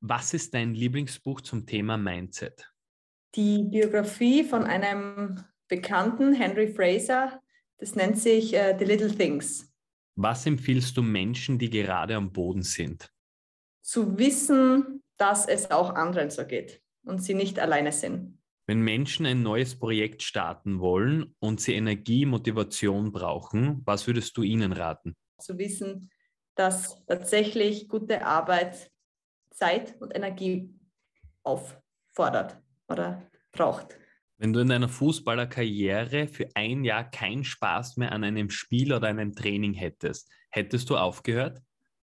[0.00, 2.72] Was ist dein Lieblingsbuch zum Thema Mindset?
[3.34, 7.42] Die Biografie von einem Bekannten, Henry Fraser,
[7.78, 9.72] das nennt sich uh, The Little Things.
[10.14, 13.12] Was empfiehlst du Menschen, die gerade am Boden sind?
[13.82, 18.38] Zu wissen, dass es auch anderen so geht und sie nicht alleine sind.
[18.68, 24.42] Wenn Menschen ein neues Projekt starten wollen und sie Energie, Motivation brauchen, was würdest du
[24.42, 25.16] ihnen raten?
[25.40, 26.10] Zu wissen,
[26.54, 28.92] dass tatsächlich gute Arbeit
[29.58, 30.72] Zeit und Energie
[31.42, 32.56] auffordert
[32.88, 33.98] oder braucht.
[34.36, 39.08] Wenn du in deiner Fußballerkarriere für ein Jahr keinen Spaß mehr an einem Spiel oder
[39.08, 41.60] einem Training hättest, hättest du aufgehört?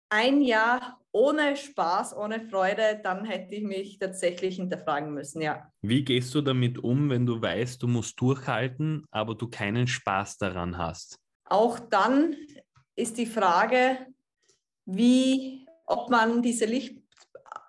[0.09, 5.71] Ein Jahr ohne Spaß, ohne Freude, dann hätte ich mich tatsächlich hinterfragen müssen, ja.
[5.81, 10.39] Wie gehst du damit um, wenn du weißt, du musst durchhalten, aber du keinen Spaß
[10.39, 11.21] daran hast?
[11.45, 12.35] Auch dann
[12.97, 14.07] ist die Frage,
[14.87, 16.65] wie, ob man diese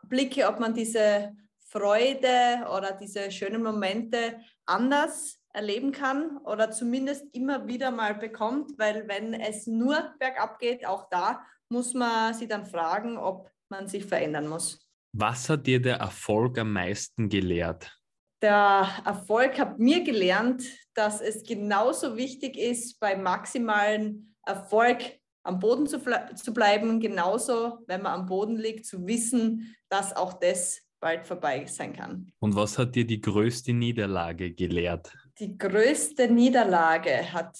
[0.05, 1.35] Lichtblicke, ob man diese
[1.69, 9.07] Freude oder diese schönen Momente anders erleben kann oder zumindest immer wieder mal bekommt, weil
[9.07, 14.05] wenn es nur bergab geht, auch da muss man sich dann fragen, ob man sich
[14.05, 14.87] verändern muss.
[15.13, 17.97] Was hat dir der Erfolg am meisten gelehrt?
[18.41, 24.97] Der Erfolg hat mir gelernt, dass es genauso wichtig ist, bei maximalen Erfolg
[25.45, 26.01] am Boden zu,
[26.35, 31.65] zu bleiben, genauso, wenn man am Boden liegt, zu wissen, dass auch das bald vorbei
[31.67, 32.31] sein kann.
[32.39, 35.15] Und was hat dir die größte Niederlage gelehrt?
[35.39, 37.57] Die größte Niederlage hat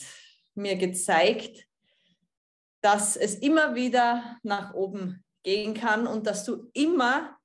[0.56, 1.68] mir gezeigt,
[2.82, 7.38] dass es immer wieder nach oben gehen kann und dass du immer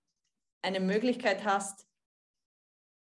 [0.63, 1.87] eine Möglichkeit hast,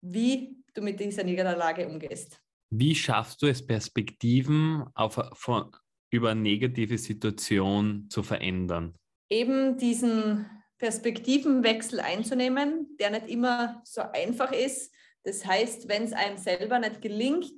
[0.01, 2.41] wie du mit dieser Niederlage umgehst.
[2.69, 5.75] Wie schaffst du es, Perspektiven auf, von,
[6.15, 8.95] über negative Situation zu verändern?
[9.29, 10.45] Eben diesen
[10.77, 14.93] Perspektivenwechsel einzunehmen, der nicht immer so einfach ist.
[15.23, 17.51] Das heißt, wenn es einem selber nicht gelingt,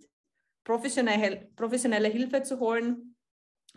[0.64, 3.16] professionelle, professionelle Hilfe zu holen,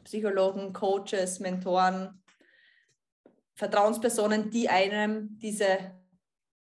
[0.04, 2.22] Psychologen, Coaches, Mentoren,
[3.54, 5.94] Vertrauenspersonen, die einem diese,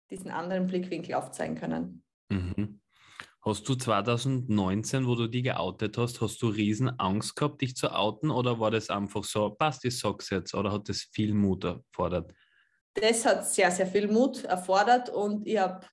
[0.09, 2.03] diesen anderen Blickwinkel aufzeigen können.
[2.29, 2.79] Mhm.
[3.41, 7.93] Hast du 2019, wo du die geoutet hast, hast du riesen Angst gehabt, dich zu
[7.95, 11.63] outen oder war das einfach so, passt, ich sag's jetzt oder hat das viel Mut
[11.63, 12.33] erfordert?
[13.01, 15.85] das hat sehr, sehr viel Mut erfordert und ich habe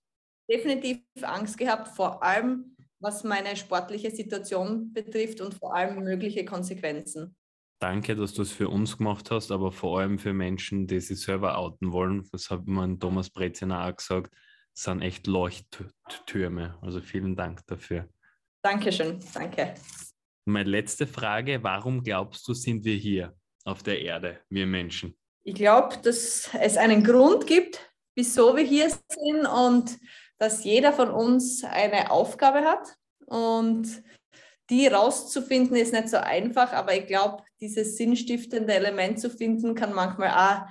[0.50, 7.36] definitiv Angst gehabt, vor allem was meine sportliche Situation betrifft und vor allem mögliche Konsequenzen.
[7.78, 11.20] Danke, dass du es für uns gemacht hast, aber vor allem für Menschen, die sich
[11.20, 12.26] selber outen wollen.
[12.32, 14.34] Das hat mein Thomas Brezina auch gesagt,
[14.76, 16.78] sind echt Leuchttürme.
[16.82, 18.08] Also vielen Dank dafür.
[18.62, 19.74] Dankeschön, danke.
[20.44, 25.16] Meine letzte Frage, warum glaubst du, sind wir hier auf der Erde, wir Menschen?
[25.46, 27.78] ich glaube, dass es einen Grund gibt,
[28.16, 29.96] wieso wir hier sind und
[30.38, 32.96] dass jeder von uns eine Aufgabe hat.
[33.26, 34.02] Und
[34.68, 39.94] die rauszufinden ist nicht so einfach, aber ich glaube, dieses sinnstiftende Element zu finden, kann
[39.94, 40.68] manchmal auch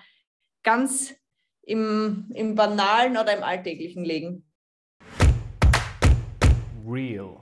[0.61, 1.15] ganz
[1.65, 4.43] im, im Banalen oder im Alltäglichen liegen.
[6.87, 7.37] Real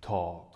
[0.00, 0.51] Talk.